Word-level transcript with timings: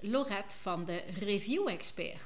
Lorette 0.00 0.58
van 0.58 0.84
de 0.84 0.96
Review 0.96 1.68
Expert. 1.68 2.20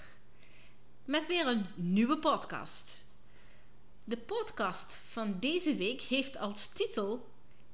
Met 1.04 1.26
weer 1.26 1.46
een 1.46 1.66
nieuwe 1.74 2.18
podcast. 2.18 3.04
De 4.04 4.16
podcast 4.16 5.00
van 5.08 5.36
deze 5.40 5.74
week 5.76 6.00
heeft 6.00 6.38
als 6.38 6.66
titel 6.66 7.28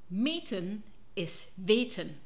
Meten 0.07 0.85
is 1.13 1.49
weten. 1.55 2.21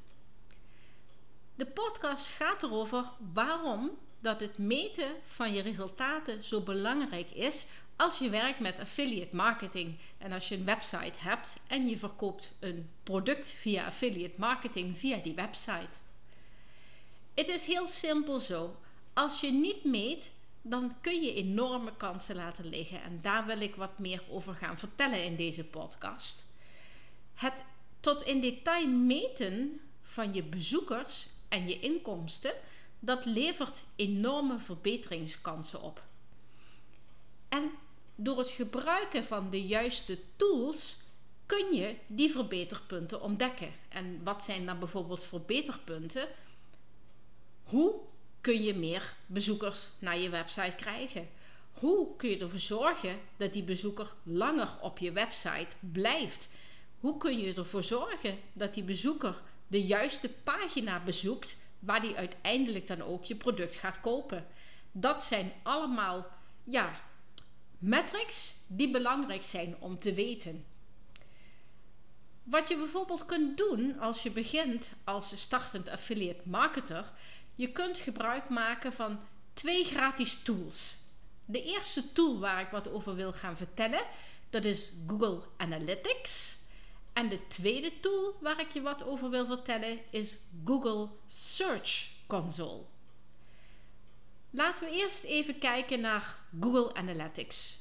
De 1.55 1.67
podcast 1.67 2.29
gaat 2.29 2.63
erover 2.63 3.05
waarom 3.33 3.91
dat 4.21 4.41
het 4.41 4.59
meten 4.59 5.11
van 5.27 5.55
je 5.55 5.63
resultaten 5.63 6.45
zo 6.45 6.61
belangrijk 6.61 7.31
is 7.31 7.67
als 7.97 8.19
je 8.19 8.29
werkt 8.29 8.61
met 8.61 8.79
affiliate 8.79 9.37
marketing 9.37 9.99
en 10.19 10.33
als 10.33 10.49
je 10.49 10.55
een 10.57 10.65
website 10.65 11.19
hebt 11.19 11.57
en 11.67 11.89
je 11.89 11.99
verkoopt 11.99 12.55
een 12.61 12.91
product 13.03 13.51
via 13.51 13.87
affiliate 13.87 14.41
marketing 14.41 14.99
via 14.99 15.17
die 15.17 15.35
website. 15.35 16.05
Het 17.37 17.49
is 17.49 17.67
heel 17.67 17.89
simpel 17.89 18.39
zo. 18.39 18.77
Als 19.13 19.41
je 19.41 19.53
niet 19.53 19.85
meet, 19.85 20.33
dan 20.63 20.95
kun 21.01 21.23
je 21.23 21.35
enorme 21.35 21.97
kansen 21.97 22.37
laten 22.37 22.67
liggen. 22.69 23.03
En 23.03 23.19
daar 23.23 23.47
wil 23.47 23.61
ik 23.61 23.75
wat 23.75 23.99
meer 23.99 24.23
over 24.31 24.55
gaan 24.55 24.79
vertellen 24.79 25.25
in 25.25 25.37
deze 25.37 25.65
podcast. 25.65 26.53
Het 27.35 27.65
tot 28.01 28.23
in 28.23 28.41
detail 28.41 28.89
meten 28.89 29.81
van 30.03 30.35
je 30.35 30.43
bezoekers 30.43 31.29
en 31.49 31.69
je 31.69 31.81
inkomsten, 31.81 32.53
dat 32.99 33.25
levert 33.25 33.85
enorme 33.97 34.59
verbeteringskansen 34.59 35.83
op. 35.83 36.03
En 37.49 37.71
door 38.15 38.39
het 38.39 38.51
gebruiken 38.51 39.25
van 39.25 39.51
de 39.51 39.63
juiste 39.63 40.19
tools 40.37 40.97
kun 41.47 41.75
je 41.75 41.97
die 42.07 42.31
verbeterpunten 42.31 43.21
ontdekken. 43.21 43.73
En 43.89 44.21
wat 44.25 44.45
zijn 44.45 44.67
dan 44.67 44.79
bijvoorbeeld 44.79 45.23
verbeterpunten? 45.23 46.29
Hoe 47.67 47.95
kun 48.41 48.63
je 48.63 48.75
meer 48.75 49.15
bezoekers 49.27 49.91
naar 49.99 50.19
je 50.19 50.29
website 50.29 50.77
krijgen? 50.77 51.29
Hoe 51.73 52.17
kun 52.17 52.29
je 52.29 52.39
ervoor 52.39 52.59
zorgen 52.59 53.19
dat 53.37 53.53
die 53.53 53.63
bezoeker 53.63 54.13
langer 54.23 54.69
op 54.81 54.99
je 54.99 55.13
website 55.13 55.77
blijft? 55.81 56.49
Hoe 57.01 57.19
kun 57.19 57.39
je 57.39 57.55
ervoor 57.55 57.83
zorgen 57.83 58.39
dat 58.53 58.75
die 58.75 58.85
bezoeker 58.85 59.43
de 59.67 59.83
juiste 59.83 60.29
pagina 60.29 61.01
bezoekt 61.05 61.57
waar 61.79 62.01
die 62.01 62.17
uiteindelijk 62.17 62.87
dan 62.87 63.03
ook 63.03 63.25
je 63.25 63.35
product 63.35 63.75
gaat 63.75 64.01
kopen? 64.01 64.47
Dat 64.93 65.23
zijn 65.23 65.53
allemaal 65.63 66.27
ja, 66.65 67.01
metrics 67.79 68.55
die 68.67 68.91
belangrijk 68.91 69.43
zijn 69.43 69.77
om 69.79 69.99
te 69.99 70.15
weten. 70.15 70.65
Wat 72.43 72.69
je 72.69 72.77
bijvoorbeeld 72.77 73.27
kunt 73.27 73.57
doen 73.57 73.99
als 73.99 74.23
je 74.23 74.31
begint 74.31 74.91
als 75.05 75.41
startend 75.41 75.89
affiliate 75.89 76.41
marketer, 76.45 77.13
je 77.57 77.73
kunt 77.73 77.99
gebruik 77.99 78.49
maken 78.49 78.93
van 78.93 79.21
twee 79.55 79.85
gratis 79.85 80.43
tools. 80.43 80.99
De 81.45 81.63
eerste 81.63 82.13
tool 82.13 82.39
waar 82.39 82.61
ik 82.61 82.69
wat 82.69 82.89
over 82.89 83.15
wil 83.15 83.33
gaan 83.33 83.57
vertellen, 83.57 84.03
dat 84.51 84.65
is 84.65 84.93
Google 85.07 85.43
Analytics. 85.57 86.57
En 87.13 87.29
de 87.29 87.47
tweede 87.47 88.01
tool 88.01 88.37
waar 88.41 88.61
ik 88.61 88.71
je 88.71 88.81
wat 88.81 89.05
over 89.05 89.31
wil 89.31 89.47
vertellen 89.47 89.99
is 90.11 90.37
Google 90.65 91.09
Search 91.27 92.09
Console. 92.27 92.83
Laten 94.51 94.85
we 94.85 94.91
eerst 94.91 95.23
even 95.23 95.59
kijken 95.59 96.01
naar 96.01 96.39
Google 96.61 96.95
Analytics. 96.95 97.79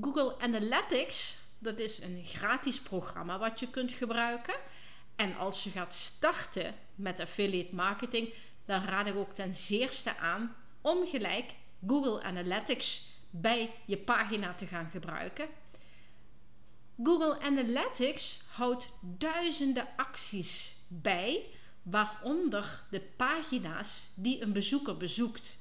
Google 0.00 0.38
Analytics, 0.38 1.36
dat 1.58 1.78
is 1.78 1.98
een 1.98 2.24
gratis 2.24 2.80
programma 2.80 3.38
wat 3.38 3.60
je 3.60 3.70
kunt 3.70 3.92
gebruiken. 3.92 4.54
En 5.16 5.36
als 5.36 5.64
je 5.64 5.70
gaat 5.70 5.94
starten 5.94 6.74
met 6.94 7.20
affiliate 7.20 7.74
marketing, 7.74 8.32
dan 8.64 8.84
raad 8.84 9.06
ik 9.06 9.16
ook 9.16 9.34
ten 9.34 9.54
zeerste 9.54 10.16
aan 10.16 10.54
om 10.80 11.06
gelijk 11.06 11.54
Google 11.86 12.22
Analytics 12.22 13.12
bij 13.30 13.74
je 13.86 13.96
pagina 13.96 14.54
te 14.54 14.66
gaan 14.66 14.90
gebruiken. 14.90 15.48
Google 17.02 17.40
Analytics 17.40 18.42
houdt 18.48 18.90
duizenden 19.00 19.86
acties 19.96 20.76
bij, 20.88 21.44
waaronder 21.82 22.82
de 22.90 23.00
pagina's 23.00 24.02
die 24.14 24.42
een 24.42 24.52
bezoeker 24.52 24.96
bezoekt. 24.96 25.56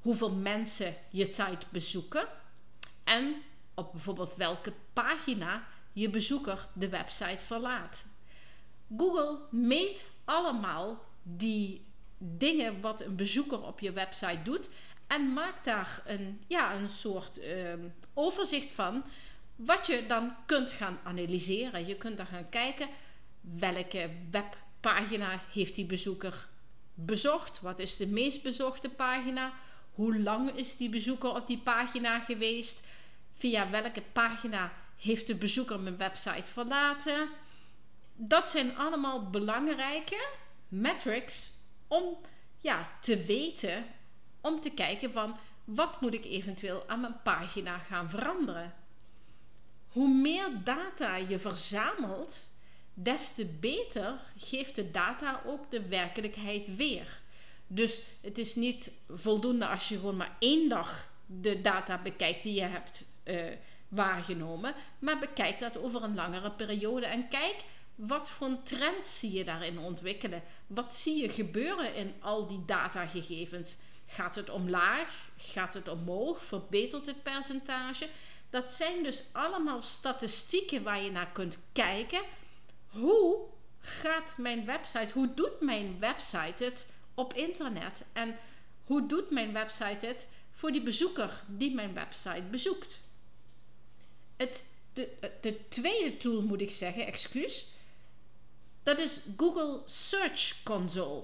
Hoeveel 0.00 0.30
mensen 0.30 0.94
je 1.10 1.24
site 1.24 1.66
bezoeken 1.70 2.28
en 3.04 3.42
op 3.74 3.92
bijvoorbeeld 3.92 4.36
welke 4.36 4.72
pagina 4.92 5.66
je 5.92 6.10
bezoeker 6.10 6.68
de 6.72 6.88
website 6.88 7.44
verlaat. 7.44 8.04
Google 8.96 9.38
meet 9.50 10.06
allemaal 10.24 11.04
die 11.22 11.84
dingen 12.24 12.80
wat 12.80 13.00
een 13.00 13.16
bezoeker 13.16 13.62
op 13.62 13.80
je 13.80 13.92
website 13.92 14.42
doet. 14.42 14.68
En 15.06 15.32
maak 15.32 15.64
daar 15.64 16.02
een, 16.06 16.40
ja, 16.46 16.74
een 16.74 16.88
soort 16.88 17.38
uh, 17.38 17.72
overzicht 18.14 18.72
van. 18.72 19.04
Wat 19.56 19.86
je 19.86 20.06
dan 20.06 20.34
kunt 20.46 20.70
gaan 20.70 20.98
analyseren. 21.04 21.86
Je 21.86 21.96
kunt 21.96 22.16
dan 22.16 22.26
gaan 22.26 22.48
kijken 22.48 22.88
welke 23.40 24.10
webpagina 24.30 25.40
heeft 25.52 25.74
die 25.74 25.86
bezoeker 25.86 26.48
bezocht. 26.94 27.60
Wat 27.60 27.78
is 27.78 27.96
de 27.96 28.06
meest 28.06 28.42
bezochte 28.42 28.88
pagina? 28.88 29.52
Hoe 29.94 30.18
lang 30.18 30.50
is 30.50 30.76
die 30.76 30.88
bezoeker 30.88 31.34
op 31.34 31.46
die 31.46 31.58
pagina 31.58 32.20
geweest? 32.20 32.80
Via 33.34 33.70
welke 33.70 34.02
pagina 34.12 34.72
heeft 34.96 35.26
de 35.26 35.34
bezoeker 35.34 35.80
mijn 35.80 35.96
website 35.96 36.52
verlaten? 36.52 37.28
Dat 38.14 38.48
zijn 38.48 38.76
allemaal 38.76 39.30
belangrijke 39.30 40.28
metrics 40.68 41.51
om 41.92 42.16
ja, 42.58 42.88
te 43.00 43.24
weten, 43.24 43.84
om 44.40 44.60
te 44.60 44.70
kijken 44.70 45.12
van 45.12 45.36
wat 45.64 46.00
moet 46.00 46.14
ik 46.14 46.24
eventueel 46.24 46.84
aan 46.86 47.00
mijn 47.00 47.22
pagina 47.22 47.78
gaan 47.78 48.10
veranderen. 48.10 48.74
Hoe 49.88 50.08
meer 50.08 50.48
data 50.64 51.16
je 51.16 51.38
verzamelt, 51.38 52.50
des 52.94 53.32
te 53.32 53.44
beter 53.44 54.20
geeft 54.36 54.74
de 54.74 54.90
data 54.90 55.42
ook 55.46 55.70
de 55.70 55.88
werkelijkheid 55.88 56.76
weer. 56.76 57.20
Dus 57.66 58.02
het 58.20 58.38
is 58.38 58.54
niet 58.54 58.90
voldoende 59.08 59.66
als 59.66 59.88
je 59.88 59.98
gewoon 59.98 60.16
maar 60.16 60.36
één 60.38 60.68
dag 60.68 61.08
de 61.26 61.60
data 61.60 61.98
bekijkt 61.98 62.42
die 62.42 62.54
je 62.54 62.60
hebt 62.60 63.04
uh, 63.24 63.44
waargenomen, 63.88 64.74
maar 64.98 65.18
bekijk 65.18 65.58
dat 65.58 65.78
over 65.78 66.02
een 66.02 66.14
langere 66.14 66.50
periode 66.50 67.06
en 67.06 67.28
kijk 67.28 67.56
wat 67.94 68.30
voor 68.30 68.62
trend 68.62 69.08
zie 69.08 69.32
je 69.32 69.44
daarin 69.44 69.78
ontwikkelen? 69.78 70.42
Wat 70.66 70.94
zie 70.94 71.22
je 71.22 71.28
gebeuren 71.28 71.94
in 71.94 72.14
al 72.20 72.46
die 72.46 72.64
datagegevens? 72.64 73.76
Gaat 74.06 74.34
het 74.34 74.50
omlaag? 74.50 75.30
Gaat 75.36 75.74
het 75.74 75.88
omhoog? 75.88 76.44
Verbetert 76.44 77.06
het 77.06 77.22
percentage? 77.22 78.08
Dat 78.50 78.72
zijn 78.72 79.02
dus 79.02 79.24
allemaal 79.32 79.82
statistieken 79.82 80.82
waar 80.82 81.02
je 81.02 81.10
naar 81.10 81.30
kunt 81.32 81.58
kijken. 81.72 82.22
Hoe 82.86 83.46
gaat 83.80 84.34
mijn 84.36 84.64
website, 84.64 85.12
hoe 85.12 85.34
doet 85.34 85.60
mijn 85.60 85.96
website 85.98 86.64
het 86.64 86.86
op 87.14 87.34
internet? 87.34 88.04
En 88.12 88.36
hoe 88.84 89.06
doet 89.06 89.30
mijn 89.30 89.52
website 89.52 90.06
het 90.06 90.28
voor 90.50 90.72
die 90.72 90.82
bezoeker 90.82 91.42
die 91.46 91.74
mijn 91.74 91.94
website 91.94 92.42
bezoekt? 92.50 93.00
Het, 94.36 94.66
de, 94.92 95.08
de 95.40 95.68
tweede 95.68 96.16
tool 96.16 96.42
moet 96.42 96.60
ik 96.60 96.70
zeggen, 96.70 97.06
excuus, 97.06 97.68
dat 98.82 98.98
is 98.98 99.20
Google 99.36 99.80
Search 99.84 100.62
Console. 100.62 101.22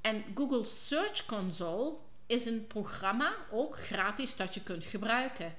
En 0.00 0.24
Google 0.34 0.64
Search 0.64 1.26
Console 1.26 1.92
is 2.26 2.46
een 2.46 2.66
programma, 2.66 3.34
ook 3.50 3.78
gratis, 3.78 4.36
dat 4.36 4.54
je 4.54 4.62
kunt 4.62 4.84
gebruiken. 4.84 5.56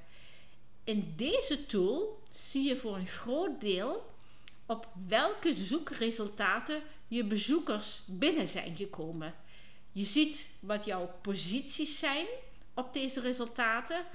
In 0.84 1.14
deze 1.16 1.66
tool 1.66 2.24
zie 2.32 2.68
je 2.68 2.76
voor 2.76 2.96
een 2.96 3.08
groot 3.08 3.62
deel 3.62 4.16
op 4.66 4.88
welke 5.08 5.54
zoekresultaten 5.54 6.82
je 7.08 7.24
bezoekers 7.24 8.02
binnen 8.06 8.48
zijn 8.48 8.76
gekomen. 8.76 9.36
Je 9.92 10.04
ziet 10.04 10.48
wat 10.60 10.86
jouw 10.86 11.12
posities 11.22 12.00
zijn 12.00 12.26
op 12.74 12.94
deze 12.94 13.20
resultaten 13.20 14.06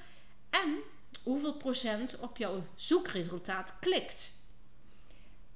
en 0.49 0.77
hoeveel 1.23 1.53
procent 1.53 2.19
op 2.19 2.37
jouw 2.37 2.63
zoekresultaat 2.75 3.73
klikt. 3.79 4.31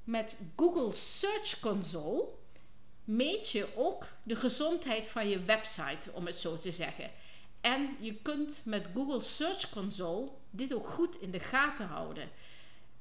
Met 0.07 0.38
Google 0.56 0.94
Search 0.94 1.59
Console 1.59 2.27
meet 3.04 3.50
je 3.50 3.68
ook 3.75 4.07
de 4.24 4.36
gezondheid 4.36 5.07
van 5.07 5.30
je 5.30 5.44
website, 5.44 6.12
om 6.13 6.25
het 6.25 6.36
zo 6.36 6.57
te 6.57 6.71
zeggen. 6.71 7.12
En 7.62 7.95
je 8.00 8.15
kunt 8.15 8.62
met 8.65 8.88
Google 8.94 9.21
Search 9.21 9.69
Console 9.69 10.30
dit 10.50 10.74
ook 10.74 10.88
goed 10.88 11.21
in 11.21 11.31
de 11.31 11.39
gaten 11.39 11.88
houden. 11.88 12.30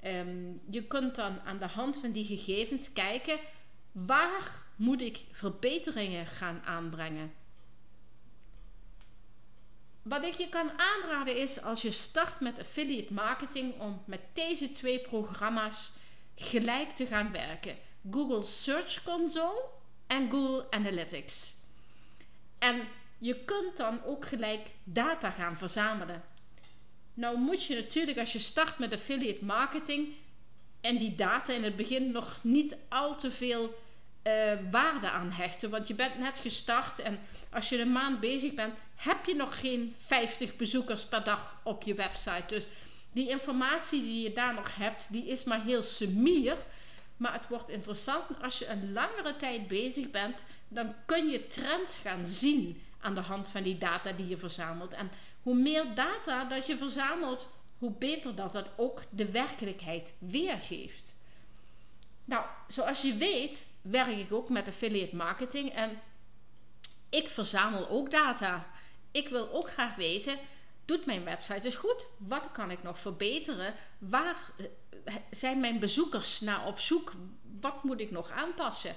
Ehm, 0.00 0.52
je 0.70 0.82
kunt 0.82 1.14
dan 1.14 1.40
aan 1.40 1.58
de 1.58 1.66
hand 1.66 1.96
van 1.96 2.12
die 2.12 2.24
gegevens 2.24 2.92
kijken 2.92 3.38
waar 3.92 4.64
moet 4.76 5.00
ik 5.00 5.24
verbeteringen 5.30 6.26
gaan 6.26 6.62
aanbrengen. 6.64 7.32
Wat 10.02 10.24
ik 10.24 10.34
je 10.34 10.48
kan 10.48 10.70
aanraden 10.76 11.36
is 11.36 11.62
als 11.62 11.82
je 11.82 11.90
start 11.90 12.40
met 12.40 12.58
affiliate 12.58 13.12
marketing 13.12 13.80
om 13.80 14.02
met 14.04 14.20
deze 14.32 14.72
twee 14.72 15.00
programma's 15.00 15.92
gelijk 16.36 16.90
te 16.90 17.06
gaan 17.06 17.32
werken. 17.32 17.76
Google 18.10 18.42
Search 18.42 19.02
Console 19.02 19.62
en 20.06 20.30
Google 20.30 20.66
Analytics. 20.70 21.54
En 22.58 22.82
je 23.18 23.44
kunt 23.44 23.76
dan 23.76 24.04
ook 24.04 24.26
gelijk 24.26 24.68
data 24.84 25.30
gaan 25.30 25.56
verzamelen. 25.56 26.24
Nou 27.14 27.38
moet 27.38 27.64
je 27.64 27.74
natuurlijk 27.74 28.18
als 28.18 28.32
je 28.32 28.38
start 28.38 28.78
met 28.78 28.92
affiliate 28.92 29.44
marketing 29.44 30.14
en 30.80 30.98
die 30.98 31.14
data 31.14 31.52
in 31.52 31.64
het 31.64 31.76
begin 31.76 32.10
nog 32.10 32.38
niet 32.42 32.76
al 32.88 33.16
te 33.16 33.30
veel 33.30 33.64
uh, 34.22 34.52
waarde 34.70 35.10
aan 35.10 35.30
hechten. 35.30 35.70
Want 35.70 35.88
je 35.88 35.94
bent 35.94 36.18
net 36.18 36.38
gestart 36.38 36.98
en 36.98 37.18
als 37.50 37.68
je 37.68 37.80
een 37.80 37.92
maand 37.92 38.20
bezig 38.20 38.54
bent, 38.54 38.74
heb 38.96 39.24
je 39.24 39.34
nog 39.34 39.60
geen 39.60 39.94
50 39.98 40.56
bezoekers 40.56 41.04
per 41.04 41.24
dag 41.24 41.60
op 41.62 41.82
je 41.82 41.94
website. 41.94 42.44
Dus 42.46 42.66
die 43.16 43.28
informatie 43.28 44.02
die 44.02 44.22
je 44.22 44.32
daar 44.32 44.54
nog 44.54 44.76
hebt, 44.76 45.06
die 45.10 45.26
is 45.26 45.44
maar 45.44 45.64
heel 45.64 45.82
sumier. 45.82 46.56
Maar 47.16 47.32
het 47.32 47.48
wordt 47.48 47.68
interessant 47.68 48.42
als 48.42 48.58
je 48.58 48.66
een 48.66 48.92
langere 48.92 49.36
tijd 49.36 49.68
bezig 49.68 50.10
bent, 50.10 50.44
dan 50.68 50.94
kun 51.06 51.28
je 51.28 51.46
trends 51.46 51.96
gaan 51.96 52.26
zien 52.26 52.82
aan 53.00 53.14
de 53.14 53.20
hand 53.20 53.48
van 53.48 53.62
die 53.62 53.78
data 53.78 54.12
die 54.12 54.28
je 54.28 54.36
verzamelt. 54.36 54.92
En 54.92 55.10
hoe 55.42 55.54
meer 55.54 55.94
data 55.94 56.44
dat 56.44 56.66
je 56.66 56.76
verzamelt, 56.76 57.48
hoe 57.78 57.90
beter 57.90 58.34
dat 58.34 58.52
dat 58.52 58.68
ook 58.76 59.02
de 59.10 59.30
werkelijkheid 59.30 60.12
weergeeft. 60.18 61.14
Nou, 62.24 62.44
zoals 62.68 63.02
je 63.02 63.16
weet, 63.16 63.66
werk 63.82 64.16
ik 64.16 64.32
ook 64.32 64.48
met 64.48 64.68
affiliate 64.68 65.16
marketing 65.16 65.72
en 65.72 66.00
ik 67.10 67.28
verzamel 67.28 67.88
ook 67.88 68.10
data. 68.10 68.66
Ik 69.10 69.28
wil 69.28 69.52
ook 69.52 69.70
graag 69.70 69.94
weten, 69.94 70.38
doet 70.86 71.06
mijn 71.06 71.24
website 71.24 71.60
dus 71.60 71.74
goed? 71.74 72.06
Wat 72.18 72.52
kan 72.52 72.70
ik 72.70 72.82
nog 72.82 72.98
verbeteren? 72.98 73.74
Waar 73.98 74.36
eh, 75.04 75.14
zijn 75.30 75.60
mijn 75.60 75.78
bezoekers 75.78 76.40
naar 76.40 76.66
op 76.66 76.80
zoek? 76.80 77.12
Wat 77.60 77.84
moet 77.84 78.00
ik 78.00 78.10
nog 78.10 78.30
aanpassen? 78.30 78.94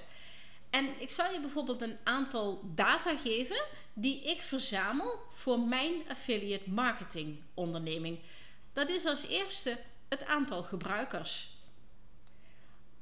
En 0.70 1.00
ik 1.00 1.10
zal 1.10 1.32
je 1.32 1.40
bijvoorbeeld 1.40 1.80
een 1.82 1.98
aantal 2.04 2.62
data 2.74 3.16
geven 3.16 3.64
die 3.92 4.22
ik 4.22 4.40
verzamel 4.40 5.18
voor 5.32 5.60
mijn 5.60 5.92
affiliate 6.08 6.70
marketing 6.70 7.40
onderneming. 7.54 8.18
Dat 8.72 8.88
is 8.88 9.04
als 9.04 9.26
eerste 9.26 9.78
het 10.08 10.26
aantal 10.26 10.62
gebruikers. 10.62 11.48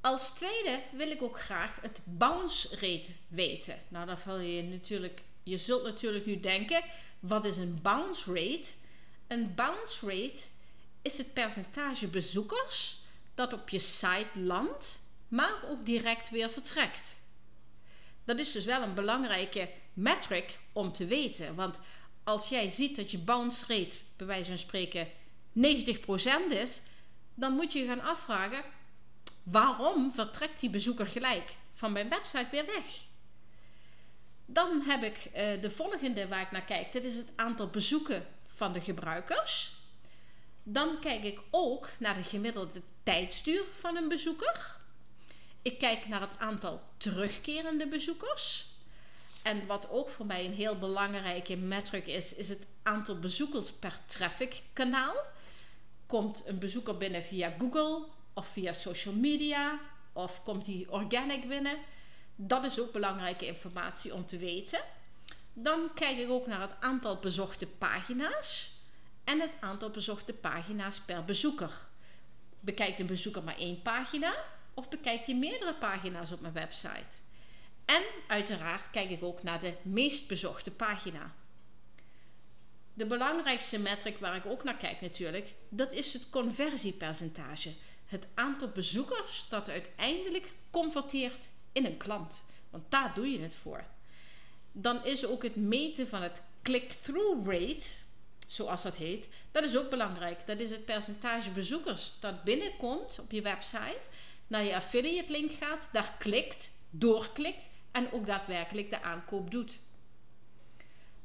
Als 0.00 0.31
tweede 0.31 0.82
wil 0.93 1.11
ik 1.11 1.23
ook 1.23 1.41
graag 1.41 1.81
het 1.81 2.00
bounce 2.05 2.69
rate 2.70 3.12
weten. 3.29 3.79
Nou, 3.88 4.06
dan 4.06 4.19
val 4.19 4.38
je 4.38 4.62
natuurlijk, 4.62 5.23
je 5.43 5.56
zult 5.56 5.82
natuurlijk 5.82 6.26
nu 6.26 6.41
denken, 6.41 6.84
wat 7.20 7.44
is 7.44 7.56
een 7.56 7.79
bounce 7.82 8.32
rate? 8.32 8.69
Een 9.29 9.55
bounce 9.55 10.07
rate 10.07 10.43
is 11.03 11.19
het 11.19 11.33
percentage 11.33 12.09
bezoekers 12.09 12.99
dat 13.35 13.53
op 13.53 13.69
je 13.69 13.79
site 13.79 14.29
landt, 14.35 15.03
maar 15.29 15.55
ook 15.71 15.87
direct 15.87 16.31
weer 16.31 16.51
vertrekt. 16.51 17.17
Dat 18.25 18.39
is 18.39 18.53
dus 18.53 18.65
wel 18.65 18.83
een 18.83 18.95
belangrijke 18.95 19.69
metric 19.93 20.59
om 20.73 20.93
te 20.93 21.07
weten. 21.07 21.55
Want 21.55 21.81
als 22.25 22.49
jij 22.49 22.69
ziet 22.69 22.97
dat 22.97 23.11
je 23.11 23.19
bounce 23.19 23.65
rate, 23.69 23.97
bij 24.17 24.27
wijze 24.27 24.49
van 24.49 24.59
spreken, 24.59 25.09
90% 25.09 25.11
is, 26.49 26.81
dan 27.35 27.53
moet 27.53 27.73
je 27.73 27.87
gaan 27.87 28.03
afvragen: 28.03 28.65
waarom 29.43 30.13
vertrekt 30.15 30.61
die 30.61 30.71
bezoeker 30.71 31.07
gelijk 31.07 31.55
van 31.75 31.93
mijn 31.93 32.09
website 32.09 32.49
weer 32.51 32.67
weg? 32.67 32.85
Dan 34.47 34.83
heb 34.83 35.03
ik 35.03 35.27
uh, 35.27 35.63
de 35.63 35.71
volgende 35.71 36.29
waar 36.29 36.43
ik 36.43 36.51
naar 36.51 36.65
kijk. 36.65 36.93
Dit 36.93 37.05
is 37.05 37.17
het 37.17 37.33
aantal 37.37 37.67
bezoeken 37.67 38.27
van 38.58 38.72
de 38.72 38.81
gebruikers. 38.81 39.72
Dan 40.62 41.00
kijk 41.00 41.22
ik 41.22 41.40
ook 41.50 41.88
naar 41.99 42.14
de 42.14 42.22
gemiddelde 42.22 42.82
tijdstuur 43.02 43.62
van 43.81 43.96
een 43.96 44.08
bezoeker. 44.08 44.76
Ik 45.62 45.78
kijk 45.78 46.08
naar 46.08 46.20
het 46.20 46.38
aantal 46.38 46.81
terugkerende 46.96 47.88
bezoekers. 47.88 48.66
En 49.43 49.66
wat 49.66 49.90
ook 49.90 50.10
voor 50.10 50.26
mij 50.26 50.44
een 50.44 50.55
heel 50.55 50.78
belangrijke 50.78 51.56
metric 51.56 52.06
is, 52.06 52.34
is 52.34 52.49
het 52.49 52.66
aantal 52.82 53.19
bezoekers 53.19 53.72
per 53.72 53.99
traffic 54.06 54.62
kanaal. 54.72 55.14
Komt 56.06 56.43
een 56.46 56.58
bezoeker 56.58 56.96
binnen 56.96 57.22
via 57.22 57.55
Google 57.58 58.06
of 58.34 58.46
via 58.46 58.72
social 58.72 59.14
media 59.14 59.81
of 60.12 60.43
komt 60.44 60.66
hij 60.66 60.87
organic 60.88 61.49
binnen? 61.49 61.78
Dat 62.37 62.64
is 62.64 62.81
ook 62.81 62.93
belangrijke 62.93 63.46
informatie 63.46 64.14
om 64.14 64.26
te 64.26 64.37
weten. 64.37 64.81
Dan 65.60 65.90
kijk 65.94 66.19
ik 66.19 66.31
ook 66.31 66.46
naar 66.46 66.60
het 66.60 66.81
aantal 66.81 67.16
bezochte 67.16 67.66
pagina's 67.66 68.70
en 69.25 69.40
het 69.40 69.50
aantal 69.60 69.90
bezochte 69.90 70.32
pagina's 70.32 71.00
per 71.00 71.25
bezoeker. 71.25 71.87
Bekijkt 72.60 73.00
een 73.00 73.06
bezoeker 73.06 73.43
maar 73.43 73.56
één 73.56 73.82
pagina 73.82 74.34
of 74.75 74.88
bekijkt 74.88 75.26
hij 75.26 75.34
meerdere 75.37 75.75
pagina's 75.75 76.32
op 76.32 76.40
mijn 76.40 76.52
website? 76.52 77.16
En 77.84 78.02
uiteraard 78.26 78.90
kijk 78.90 79.10
ik 79.10 79.22
ook 79.22 79.43
naar 79.43 79.60
de 79.60 79.75
meest 79.82 80.28
bezochte 80.28 80.70
pagina. 80.70 81.34
De 82.94 83.06
belangrijkste 83.06 83.78
metric 83.78 84.19
waar 84.19 84.37
ik 84.37 84.46
ook 84.46 84.64
naar 84.64 84.76
kijk 84.76 85.00
natuurlijk, 85.00 85.55
dat 85.69 85.93
is 85.93 86.12
het 86.12 86.31
conversiepercentage. 86.31 87.75
Het 88.06 88.26
aantal 88.34 88.69
bezoekers 88.69 89.46
dat 89.49 89.69
uiteindelijk 89.69 90.52
converteert 90.70 91.49
in 91.72 91.84
een 91.84 91.96
klant. 91.96 92.44
Want 92.70 92.90
daar 92.90 93.14
doe 93.14 93.31
je 93.31 93.40
het 93.40 93.55
voor. 93.55 93.84
Dan 94.73 95.05
is 95.05 95.26
ook 95.26 95.43
het 95.43 95.56
meten 95.56 96.09
van 96.09 96.23
het 96.23 96.43
click-through 96.62 97.50
rate, 97.50 97.87
zoals 98.47 98.82
dat 98.82 98.97
heet, 98.97 99.29
dat 99.50 99.65
is 99.65 99.76
ook 99.76 99.91
belangrijk. 99.91 100.47
Dat 100.47 100.61
is 100.61 100.70
het 100.70 100.85
percentage 100.85 101.50
bezoekers 101.50 102.12
dat 102.20 102.44
binnenkomt 102.44 103.19
op 103.20 103.31
je 103.31 103.43
website, 103.43 104.09
naar 104.47 104.65
je 104.65 104.75
affiliate 104.75 105.31
link 105.31 105.53
gaat, 105.53 105.88
daar 105.93 106.17
klikt, 106.19 106.70
doorklikt 106.91 107.70
en 107.91 108.12
ook 108.12 108.26
daadwerkelijk 108.26 108.91
de 108.91 109.03
aankoop 109.03 109.50
doet. 109.50 109.79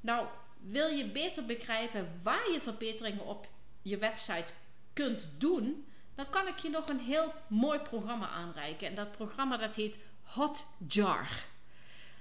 Nou, 0.01 0.27
wil 0.59 0.87
je 0.87 1.05
beter 1.05 1.45
begrijpen 1.45 2.19
waar 2.23 2.51
je 2.51 2.61
verbeteringen 2.61 3.25
op 3.25 3.47
je 3.81 3.97
website 3.97 4.53
kunt 4.93 5.29
doen, 5.37 5.85
dan 6.15 6.29
kan 6.29 6.47
ik 6.47 6.57
je 6.57 6.69
nog 6.69 6.89
een 6.89 6.99
heel 6.99 7.33
mooi 7.47 7.79
programma 7.79 8.29
aanreiken. 8.29 8.87
En 8.87 8.95
dat 8.95 9.11
programma 9.11 9.57
dat 9.57 9.75
heet 9.75 9.99
Hotjar. 10.23 11.51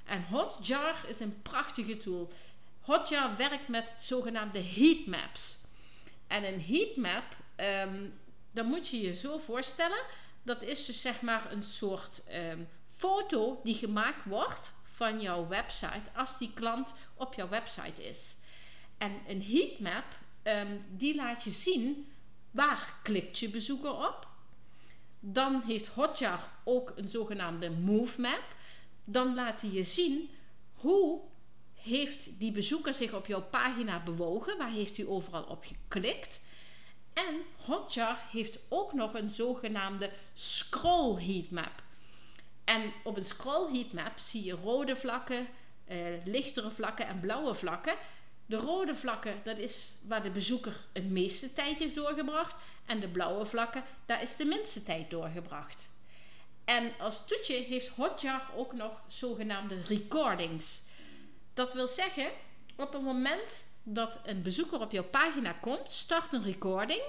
En 0.04 0.24
Hotjar 0.30 0.94
is 1.06 1.20
een 1.20 1.42
prachtige 1.42 1.96
tool. 1.96 2.32
Hotjar 2.80 3.36
werkt 3.36 3.68
met 3.68 3.92
zogenaamde 3.98 4.62
heatmaps. 4.62 5.58
En 6.26 6.44
een 6.44 6.62
heatmap, 6.62 7.36
um, 7.56 8.20
dan 8.50 8.66
moet 8.66 8.88
je 8.88 9.00
je 9.00 9.14
zo 9.14 9.38
voorstellen. 9.38 10.04
Dat 10.42 10.62
is 10.62 10.84
dus 10.86 11.00
zeg 11.00 11.20
maar 11.20 11.52
een 11.52 11.62
soort 11.62 12.22
um, 12.32 12.68
foto 12.84 13.60
die 13.64 13.74
gemaakt 13.74 14.24
wordt 14.24 14.72
van 14.82 15.20
jouw 15.20 15.48
website 15.48 16.10
als 16.14 16.38
die 16.38 16.50
klant 16.54 16.94
op 17.14 17.34
jouw 17.34 17.48
website 17.48 18.08
is. 18.08 18.36
En 18.98 19.12
een 19.26 19.42
heatmap, 19.42 20.04
um, 20.42 20.84
die 20.90 21.14
laat 21.14 21.42
je 21.42 21.50
zien 21.50 22.12
waar 22.50 22.94
klikt 23.02 23.38
je 23.38 23.48
bezoeker 23.48 23.92
op. 23.92 24.26
Dan 25.20 25.62
heeft 25.66 25.86
Hotjar 25.86 26.40
ook 26.64 26.92
een 26.96 27.08
zogenaamde 27.08 27.70
move 27.70 28.20
map. 28.20 28.42
Dan 29.04 29.34
laat 29.34 29.60
hij 29.60 29.70
je 29.70 29.82
zien 29.82 30.30
hoe 30.74 31.20
heeft 31.74 32.38
die 32.38 32.52
bezoeker 32.52 32.94
zich 32.94 33.12
op 33.12 33.26
jouw 33.26 33.42
pagina 33.42 34.02
bewogen. 34.02 34.58
Waar 34.58 34.70
heeft 34.70 34.96
hij 34.96 35.06
overal 35.06 35.42
op 35.42 35.64
geklikt. 35.64 36.40
En 37.12 37.42
Hotjar 37.64 38.18
heeft 38.30 38.58
ook 38.68 38.92
nog 38.92 39.14
een 39.14 39.28
zogenaamde 39.28 40.10
scroll 40.34 41.24
heatmap. 41.24 41.82
En 42.64 42.92
op 43.04 43.16
een 43.16 43.26
scroll 43.26 43.72
heatmap 43.72 44.18
zie 44.18 44.44
je 44.44 44.52
rode 44.52 44.96
vlakken, 44.96 45.46
eh, 45.84 45.98
lichtere 46.24 46.70
vlakken 46.70 47.06
en 47.06 47.20
blauwe 47.20 47.54
vlakken. 47.54 47.94
De 48.46 48.56
rode 48.56 48.94
vlakken, 48.94 49.40
dat 49.44 49.58
is 49.58 49.90
waar 50.06 50.22
de 50.22 50.30
bezoeker 50.30 50.86
het 50.92 51.10
meeste 51.10 51.52
tijd 51.52 51.78
heeft 51.78 51.94
doorgebracht. 51.94 52.56
En 52.86 53.00
de 53.00 53.08
blauwe 53.08 53.46
vlakken, 53.46 53.84
daar 54.06 54.22
is 54.22 54.36
de 54.36 54.44
minste 54.44 54.82
tijd 54.82 55.10
doorgebracht. 55.10 55.90
En 56.72 56.92
als 56.98 57.26
toetje 57.26 57.54
heeft 57.54 57.88
Hotjar 57.88 58.50
ook 58.56 58.72
nog 58.72 59.02
zogenaamde 59.08 59.82
recordings. 59.82 60.82
Dat 61.54 61.72
wil 61.72 61.86
zeggen, 61.86 62.30
op 62.76 62.92
het 62.92 63.02
moment 63.02 63.64
dat 63.82 64.20
een 64.24 64.42
bezoeker 64.42 64.80
op 64.80 64.92
jouw 64.92 65.04
pagina 65.04 65.52
komt, 65.52 65.90
start 65.90 66.32
een 66.32 66.44
recording. 66.44 67.02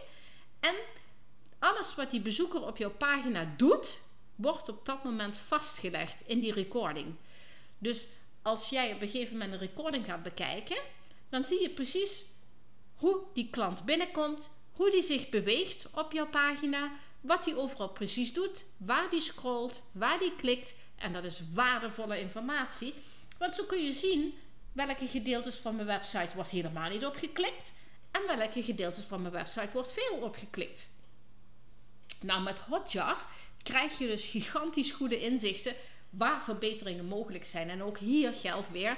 En 0.60 0.76
alles 1.60 1.96
wat 1.96 2.12
die 2.12 2.22
bezoeker 2.22 2.62
op 2.62 2.78
jouw 2.78 2.92
pagina 2.92 3.54
doet, 3.58 4.00
wordt 4.36 4.70
op 4.70 4.86
dat 4.86 5.04
moment 5.04 5.38
vastgelegd 5.38 6.24
in 6.28 6.40
die 6.40 6.54
recording. 6.54 7.16
Dus 7.78 8.08
als 8.42 8.70
jij 8.70 8.94
op 8.94 9.02
een 9.02 9.10
gegeven 9.10 9.34
moment 9.34 9.54
een 9.54 9.68
recording 9.68 10.06
gaat 10.06 10.24
bekijken, 10.24 10.82
dan 11.30 11.46
zie 11.46 11.62
je 11.62 11.70
precies 11.70 12.26
hoe 12.96 13.18
die 13.34 13.50
klant 13.50 13.86
binnenkomt, 13.86 14.50
hoe 14.72 14.92
die 14.92 15.04
zich 15.04 15.30
beweegt 15.30 15.88
op 15.94 16.12
jouw 16.12 16.28
pagina, 16.28 16.92
wat 17.24 17.46
hij 17.46 17.56
overal 17.56 17.90
precies 17.90 18.34
doet, 18.34 18.66
waar 18.78 19.10
die 19.10 19.22
scrolt, 19.22 19.82
waar 19.92 20.20
die 20.20 20.36
klikt. 20.36 20.76
En 20.96 21.14
dat 21.14 21.24
is 21.24 21.42
waardevolle 21.54 22.20
informatie, 22.20 22.94
want 23.38 23.56
zo 23.56 23.64
kun 23.64 23.84
je 23.84 23.94
zien 23.94 24.34
welke 24.72 25.08
gedeeltes 25.08 25.56
van 25.56 25.76
mijn 25.76 25.88
website 25.88 26.36
wordt 26.36 26.50
helemaal 26.50 26.90
niet 26.90 27.06
opgeklikt 27.06 27.74
en 28.12 28.38
welke 28.38 28.64
gedeeltes 28.64 29.04
van 29.04 29.22
mijn 29.22 29.34
website 29.34 29.70
wordt 29.74 29.92
veel 29.92 30.18
opgeklikt. 30.18 30.90
Nou, 32.22 32.44
met 32.44 32.60
Hotjar 32.60 33.26
krijg 33.64 33.98
je 33.98 34.08
dus 34.08 34.26
gigantisch 34.26 34.92
goede 34.92 35.20
inzichten 35.22 35.76
waar 36.10 36.44
verbeteringen 36.44 37.06
mogelijk 37.06 37.46
zijn. 37.46 37.70
En 37.70 37.84
ook 37.84 37.98
hier 37.98 38.34
geldt 38.34 38.72
weer, 38.72 38.98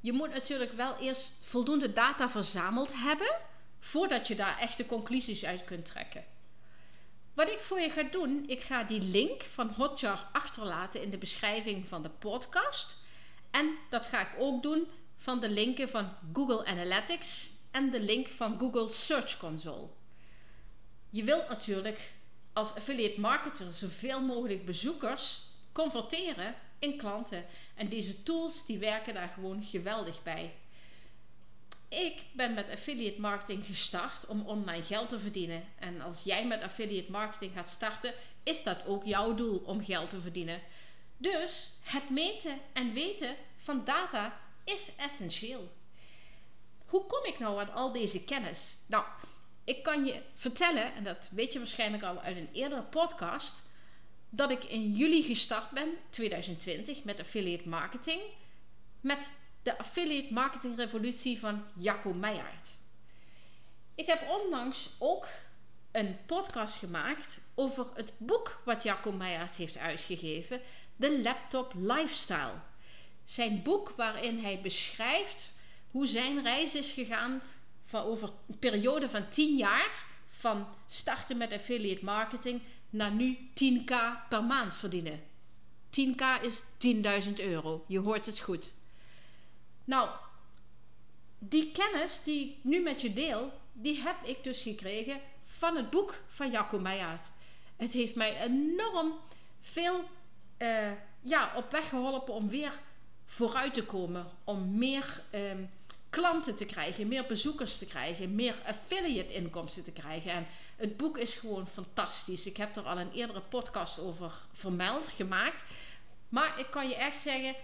je 0.00 0.12
moet 0.12 0.32
natuurlijk 0.32 0.72
wel 0.72 0.98
eerst 0.98 1.36
voldoende 1.44 1.92
data 1.92 2.30
verzameld 2.30 2.90
hebben 2.92 3.36
voordat 3.78 4.28
je 4.28 4.34
daar 4.34 4.58
echte 4.58 4.86
conclusies 4.86 5.44
uit 5.44 5.64
kunt 5.64 5.84
trekken. 5.84 6.24
Wat 7.34 7.48
ik 7.48 7.60
voor 7.60 7.80
je 7.80 7.90
ga 7.90 8.02
doen, 8.02 8.44
ik 8.46 8.62
ga 8.62 8.84
die 8.84 9.00
link 9.00 9.42
van 9.42 9.68
Hotjar 9.68 10.28
achterlaten 10.32 11.02
in 11.02 11.10
de 11.10 11.18
beschrijving 11.18 11.86
van 11.86 12.02
de 12.02 12.10
podcast. 12.10 12.96
En 13.50 13.76
dat 13.90 14.06
ga 14.06 14.20
ik 14.20 14.34
ook 14.38 14.62
doen 14.62 14.86
van 15.16 15.40
de 15.40 15.50
linken 15.50 15.88
van 15.88 16.12
Google 16.32 16.64
Analytics 16.64 17.50
en 17.70 17.90
de 17.90 18.00
link 18.00 18.26
van 18.26 18.58
Google 18.58 18.90
Search 18.90 19.36
Console. 19.36 19.88
Je 21.10 21.24
wilt 21.24 21.48
natuurlijk 21.48 22.12
als 22.52 22.74
affiliate 22.74 23.20
marketer 23.20 23.72
zoveel 23.72 24.20
mogelijk 24.20 24.64
bezoekers 24.64 25.42
converteren 25.72 26.54
in 26.78 26.98
klanten. 26.98 27.44
En 27.74 27.88
deze 27.88 28.22
tools 28.22 28.66
die 28.66 28.78
werken 28.78 29.14
daar 29.14 29.28
gewoon 29.28 29.62
geweldig 29.62 30.22
bij. 30.22 30.54
Ik 31.92 32.22
ben 32.32 32.54
met 32.54 32.70
affiliate 32.70 33.20
marketing 33.20 33.64
gestart 33.64 34.26
om 34.26 34.46
online 34.46 34.82
geld 34.82 35.08
te 35.08 35.18
verdienen. 35.18 35.64
En 35.78 36.00
als 36.00 36.22
jij 36.22 36.46
met 36.46 36.62
affiliate 36.62 37.10
marketing 37.10 37.52
gaat 37.52 37.68
starten, 37.68 38.14
is 38.42 38.62
dat 38.62 38.86
ook 38.86 39.04
jouw 39.04 39.34
doel 39.34 39.58
om 39.58 39.84
geld 39.84 40.10
te 40.10 40.20
verdienen. 40.20 40.60
Dus 41.16 41.72
het 41.82 42.10
meten 42.10 42.60
en 42.72 42.92
weten 42.92 43.36
van 43.56 43.84
data 43.84 44.40
is 44.64 44.92
essentieel. 44.96 45.72
Hoe 46.86 47.06
kom 47.06 47.24
ik 47.24 47.38
nou 47.38 47.60
aan 47.60 47.72
al 47.72 47.92
deze 47.92 48.24
kennis? 48.24 48.76
Nou, 48.86 49.04
ik 49.64 49.82
kan 49.82 50.04
je 50.04 50.22
vertellen, 50.34 50.94
en 50.94 51.04
dat 51.04 51.28
weet 51.30 51.52
je 51.52 51.58
waarschijnlijk 51.58 52.02
al 52.02 52.20
uit 52.20 52.36
een 52.36 52.52
eerdere 52.52 52.82
podcast, 52.82 53.70
dat 54.30 54.50
ik 54.50 54.64
in 54.64 54.92
juli 54.92 55.22
gestart 55.22 55.70
ben, 55.70 55.88
2020, 56.10 57.04
met 57.04 57.20
affiliate 57.20 57.68
marketing. 57.68 58.20
Met 59.00 59.30
de 59.62 59.78
affiliate 59.78 60.32
marketing 60.32 60.76
revolutie 60.76 61.38
van 61.38 61.64
Jacco 61.74 62.12
Meijaert. 62.12 62.68
Ik 63.94 64.06
heb 64.06 64.28
onlangs 64.28 64.90
ook 64.98 65.26
een 65.92 66.16
podcast 66.26 66.76
gemaakt 66.78 67.40
over 67.54 67.86
het 67.94 68.12
boek 68.16 68.62
wat 68.64 68.82
Jacco 68.82 69.12
Meijaert 69.12 69.56
heeft 69.56 69.76
uitgegeven, 69.76 70.60
The 70.98 71.20
Laptop 71.22 71.72
Lifestyle. 71.76 72.54
Zijn 73.24 73.62
boek 73.62 73.92
waarin 73.96 74.38
hij 74.38 74.60
beschrijft 74.60 75.50
hoe 75.90 76.06
zijn 76.06 76.42
reis 76.42 76.74
is 76.74 76.92
gegaan 76.92 77.42
van 77.84 78.02
over 78.02 78.30
een 78.48 78.58
periode 78.58 79.08
van 79.08 79.28
10 79.28 79.56
jaar 79.56 80.06
van 80.28 80.66
starten 80.88 81.36
met 81.36 81.52
affiliate 81.52 82.04
marketing 82.04 82.60
naar 82.90 83.10
nu 83.10 83.36
10k 83.36 83.94
per 84.28 84.44
maand 84.44 84.74
verdienen. 84.74 85.22
10k 85.90 86.42
is 86.42 86.62
10.000 87.26 87.34
euro. 87.36 87.84
Je 87.86 87.98
hoort 87.98 88.26
het 88.26 88.40
goed. 88.40 88.72
Nou, 89.92 90.08
die 91.38 91.72
kennis 91.72 92.22
die 92.22 92.48
ik 92.48 92.56
nu 92.64 92.80
met 92.80 93.00
je 93.00 93.12
deel, 93.12 93.52
die 93.72 94.00
heb 94.02 94.16
ik 94.24 94.44
dus 94.44 94.62
gekregen 94.62 95.20
van 95.44 95.76
het 95.76 95.90
boek 95.90 96.22
van 96.28 96.50
Jacco 96.50 96.78
Meijaert. 96.78 97.30
Het 97.76 97.92
heeft 97.92 98.14
mij 98.14 98.40
enorm 98.40 99.18
veel 99.60 100.04
uh, 100.58 100.90
ja, 101.20 101.52
op 101.56 101.70
weg 101.70 101.88
geholpen 101.88 102.34
om 102.34 102.48
weer 102.48 102.72
vooruit 103.24 103.74
te 103.74 103.84
komen. 103.84 104.26
Om 104.44 104.78
meer 104.78 105.22
um, 105.34 105.70
klanten 106.10 106.56
te 106.56 106.66
krijgen, 106.66 107.08
meer 107.08 107.26
bezoekers 107.26 107.78
te 107.78 107.86
krijgen, 107.86 108.34
meer 108.34 108.54
affiliate 108.66 109.32
inkomsten 109.32 109.84
te 109.84 109.92
krijgen. 109.92 110.32
En 110.32 110.46
het 110.76 110.96
boek 110.96 111.18
is 111.18 111.34
gewoon 111.34 111.66
fantastisch. 111.66 112.46
Ik 112.46 112.56
heb 112.56 112.76
er 112.76 112.86
al 112.86 112.98
een 112.98 113.12
eerdere 113.12 113.40
podcast 113.40 113.98
over 113.98 114.32
vermeld, 114.52 115.08
gemaakt. 115.08 115.64
Maar 116.28 116.58
ik 116.58 116.66
kan 116.70 116.88
je 116.88 116.96
echt 116.96 117.18
zeggen, 117.18 117.54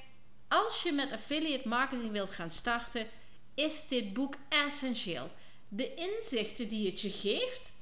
als 0.48 0.82
je 0.82 0.92
met 0.92 1.12
affiliate 1.12 1.68
marketing 1.68 2.12
wilt 2.12 2.30
gaan 2.30 2.50
starten, 2.50 3.06
is 3.54 3.88
dit 3.88 4.12
boek 4.12 4.34
essentieel. 4.48 5.30
De 5.68 5.94
inzichten 5.94 6.68
die 6.68 6.86
het 6.86 7.00
je 7.00 7.10
geeft, 7.10 7.72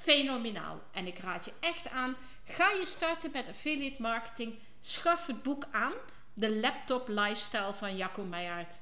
fenomenaal. 0.00 0.82
En 0.92 1.06
ik 1.06 1.18
raad 1.18 1.44
je 1.44 1.52
echt 1.60 1.88
aan, 1.88 2.16
ga 2.44 2.70
je 2.70 2.86
starten 2.86 3.30
met 3.32 3.48
affiliate 3.48 4.02
marketing, 4.02 4.54
schaf 4.80 5.26
het 5.26 5.42
boek 5.42 5.64
aan, 5.70 5.92
de 6.34 6.56
laptop 6.56 7.08
lifestyle 7.08 7.72
van 7.74 7.96
Jacco 7.96 8.22
Meijaert. 8.22 8.80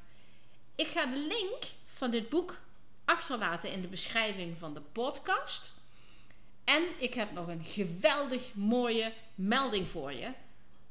Ik 0.74 0.86
ga 0.86 1.06
de 1.06 1.18
link 1.18 1.62
van 1.86 2.10
dit 2.10 2.28
boek 2.28 2.56
achterlaten 3.04 3.72
in 3.72 3.80
de 3.80 3.88
beschrijving 3.88 4.58
van 4.58 4.74
de 4.74 4.80
podcast. 4.80 5.72
En 6.64 6.82
ik 6.98 7.14
heb 7.14 7.32
nog 7.32 7.46
een 7.48 7.64
geweldig 7.64 8.54
mooie 8.54 9.12
melding 9.34 9.88
voor 9.88 10.12
je. 10.12 10.32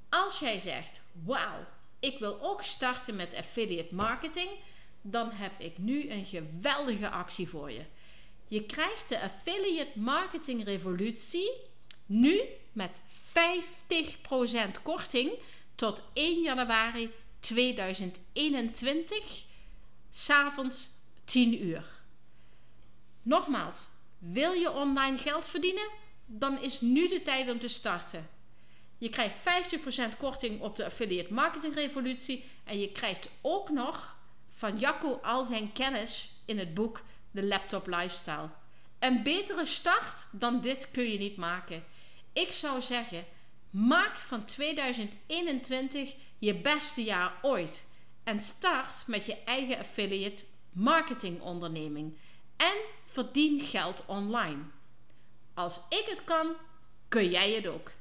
Als 0.09 0.39
jij 0.39 0.59
zegt: 0.59 1.01
Wauw, 1.11 1.65
ik 2.03 2.19
wil 2.19 2.41
ook 2.41 2.63
starten 2.63 3.15
met 3.15 3.35
affiliate 3.35 3.95
marketing, 3.95 4.49
dan 5.01 5.31
heb 5.31 5.59
ik 5.59 5.77
nu 5.77 6.09
een 6.09 6.25
geweldige 6.25 7.09
actie 7.09 7.49
voor 7.49 7.71
je. 7.71 7.83
Je 8.47 8.63
krijgt 8.63 9.09
de 9.09 9.21
affiliate 9.21 9.99
marketing 9.99 10.63
revolutie 10.63 11.51
nu 12.05 12.41
met 12.71 12.91
50% 14.77 14.81
korting 14.83 15.31
tot 15.75 16.03
1 16.13 16.41
januari 16.41 17.11
2021 17.39 19.45
s'avonds 20.11 20.89
10 21.25 21.65
uur. 21.65 21.85
Nogmaals, 23.21 23.87
wil 24.17 24.51
je 24.51 24.71
online 24.71 25.17
geld 25.17 25.47
verdienen? 25.47 25.89
Dan 26.25 26.61
is 26.61 26.81
nu 26.81 27.07
de 27.07 27.21
tijd 27.21 27.49
om 27.49 27.59
te 27.59 27.67
starten. 27.67 28.29
Je 29.03 29.09
krijgt 29.09 29.35
50% 30.15 30.17
korting 30.17 30.61
op 30.61 30.75
de 30.75 30.85
Affiliate 30.85 31.33
Marketing 31.33 31.75
Revolutie. 31.75 32.45
En 32.63 32.79
je 32.79 32.91
krijgt 32.91 33.29
ook 33.41 33.69
nog 33.69 34.17
van 34.55 34.77
Jacco 34.77 35.19
al 35.21 35.45
zijn 35.45 35.71
kennis 35.71 36.31
in 36.45 36.59
het 36.59 36.73
boek 36.73 37.01
The 37.33 37.43
Laptop 37.43 37.87
Lifestyle. 37.87 38.49
Een 38.99 39.23
betere 39.23 39.65
start 39.65 40.27
dan 40.31 40.61
dit 40.61 40.91
kun 40.91 41.11
je 41.11 41.17
niet 41.17 41.35
maken. 41.35 41.83
Ik 42.33 42.51
zou 42.51 42.81
zeggen, 42.81 43.25
maak 43.69 44.15
van 44.15 44.45
2021 44.45 46.15
je 46.37 46.55
beste 46.55 47.03
jaar 47.03 47.33
ooit. 47.41 47.85
En 48.23 48.39
start 48.39 49.07
met 49.07 49.25
je 49.25 49.43
eigen 49.43 49.77
affiliate 49.77 50.43
marketing 50.71 51.41
onderneming. 51.41 52.17
En 52.57 52.75
verdien 53.05 53.59
geld 53.59 54.03
online. 54.05 54.61
Als 55.53 55.77
ik 55.89 56.05
het 56.09 56.23
kan, 56.23 56.55
kun 57.07 57.29
jij 57.29 57.51
het 57.51 57.67
ook. 57.67 57.91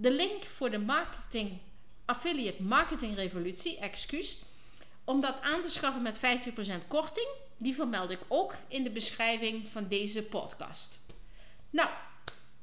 De 0.00 0.10
link 0.10 0.44
voor 0.44 0.70
de 0.70 0.78
marketing, 0.78 1.58
affiliate 2.04 2.62
marketing 2.62 3.14
revolutie, 3.14 3.78
excuus, 3.78 4.38
om 5.04 5.20
dat 5.20 5.40
aan 5.40 5.60
te 5.60 5.68
schaffen 5.68 6.02
met 6.02 6.18
50% 6.18 6.20
korting, 6.88 7.28
die 7.56 7.74
vermeld 7.74 8.10
ik 8.10 8.20
ook 8.28 8.54
in 8.68 8.82
de 8.82 8.90
beschrijving 8.90 9.68
van 9.72 9.88
deze 9.88 10.22
podcast. 10.22 11.00
Nou, 11.70 11.88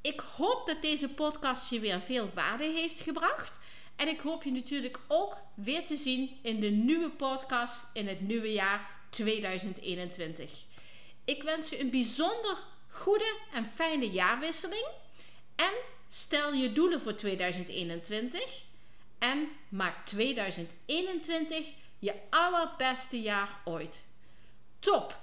ik 0.00 0.20
hoop 0.20 0.66
dat 0.66 0.82
deze 0.82 1.08
podcast 1.08 1.70
je 1.70 1.80
weer 1.80 2.00
veel 2.00 2.30
waarde 2.34 2.64
heeft 2.64 3.00
gebracht. 3.00 3.60
En 3.96 4.08
ik 4.08 4.20
hoop 4.20 4.42
je 4.42 4.52
natuurlijk 4.52 4.98
ook 5.08 5.36
weer 5.54 5.86
te 5.86 5.96
zien 5.96 6.38
in 6.42 6.60
de 6.60 6.70
nieuwe 6.70 7.10
podcast 7.10 7.88
in 7.92 8.08
het 8.08 8.20
nieuwe 8.20 8.52
jaar 8.52 8.90
2021. 9.10 10.50
Ik 11.24 11.42
wens 11.42 11.68
je 11.68 11.80
een 11.80 11.90
bijzonder 11.90 12.58
goede 12.88 13.36
en 13.52 13.70
fijne 13.74 14.10
jaarwisseling. 14.10 14.86
En 15.56 15.72
stel 16.08 16.52
je 16.52 16.72
doelen 16.72 17.00
voor 17.00 17.14
2021. 17.14 18.62
En 19.18 19.48
maak 19.68 20.06
2021 20.06 21.66
je 21.98 22.14
allerbeste 22.30 23.20
jaar 23.20 23.60
ooit. 23.64 24.06
Top! 24.78 25.20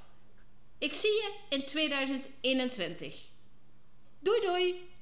Ik 0.77 0.94
zie 0.94 1.12
je 1.12 1.36
in 1.50 1.65
2021. 1.65 3.27
Doei 4.20 4.42
doei! 4.42 4.94